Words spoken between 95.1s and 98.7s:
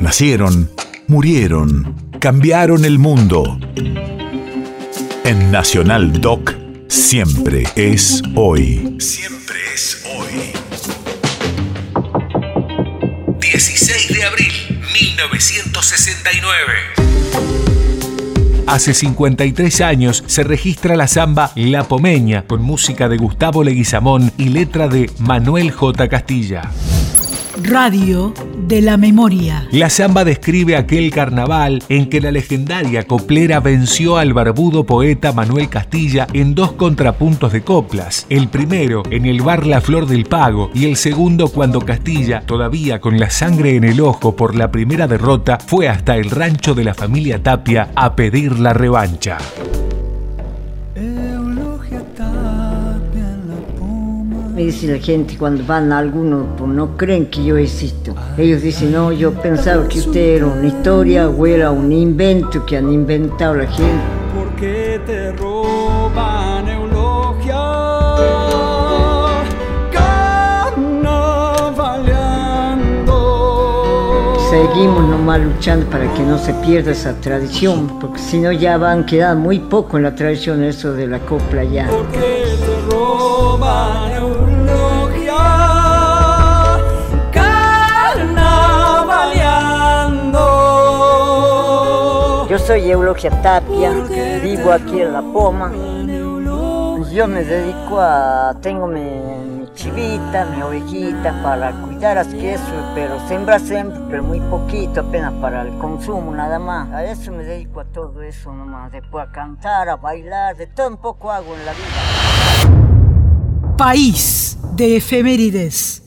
La Poma. Yo me dedico a,